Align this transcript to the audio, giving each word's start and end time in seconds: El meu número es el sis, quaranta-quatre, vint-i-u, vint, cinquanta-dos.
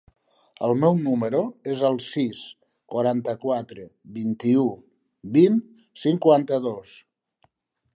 El 0.67 0.71
meu 0.83 0.95
número 1.07 1.41
es 1.73 1.83
el 1.91 1.99
sis, 2.07 2.41
quaranta-quatre, 2.95 3.87
vint-i-u, 4.19 4.67
vint, 5.39 5.65
cinquanta-dos. 6.09 7.01